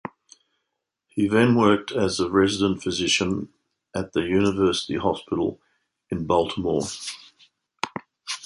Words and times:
He 1.05 1.27
then 1.27 1.53
worked 1.53 1.91
as 1.91 2.17
the 2.17 2.27
resident 2.31 2.81
physician 2.81 3.49
at 3.95 4.13
the 4.13 4.21
University 4.21 4.95
Hospital 4.95 5.61
in 6.09 6.25
Baltimore. 6.25 6.87